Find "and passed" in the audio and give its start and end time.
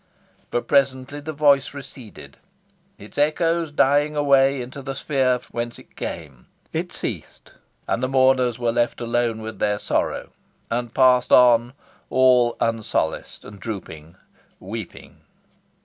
10.71-11.31